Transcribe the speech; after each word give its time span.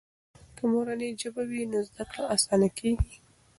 که 0.55 0.63
مورنۍ 0.71 1.09
ژبه 1.21 1.43
وي 1.49 1.61
نو 1.71 1.79
زده 1.87 2.03
کړه 2.11 2.23
آسانه 2.35 2.69
کیږي. 2.77 3.15